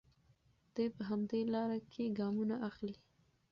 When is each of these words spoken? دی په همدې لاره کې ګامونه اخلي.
دی 0.75 0.87
په 0.95 1.01
همدې 1.09 1.41
لاره 1.53 1.77
کې 1.91 2.13
ګامونه 2.19 2.55
اخلي. 2.69 2.95